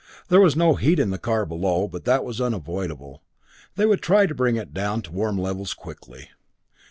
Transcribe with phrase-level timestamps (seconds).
[0.29, 3.21] There was no heat in the car below, but that was unavoidable.
[3.75, 6.29] They would try to bring it down to warm levels quickly.